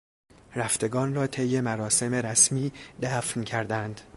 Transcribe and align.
رفتگان 0.55 1.15
را 1.15 1.27
طی 1.27 1.61
مراسم 1.61 2.13
رسمی 2.13 2.71
دفن 3.01 3.43
کردند. 3.43 4.01